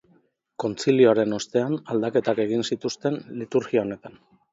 Kontzilioaren 0.61 1.35
ostean 1.37 1.75
aldaketak 1.95 2.41
egin 2.45 2.65
zituzten 2.71 3.21
liturgia 3.43 3.83
honetan. 3.83 4.17